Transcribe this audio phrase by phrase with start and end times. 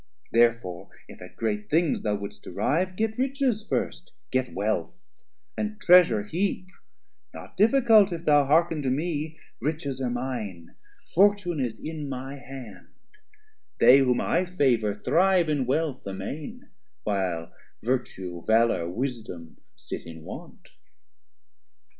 [0.31, 4.95] Therefore, if at great things thou wouldst arrive, Get Riches first, get Wealth,
[5.55, 6.65] and Treasure heap,
[7.35, 10.73] Not difficult, if thou hearken to me, Riches are mine,
[11.13, 12.87] Fortune is in my hand;
[13.79, 16.69] They whom I favour thrive in wealth amain,
[17.03, 20.77] 430 While Virtue, Valour, Wisdom sit in want.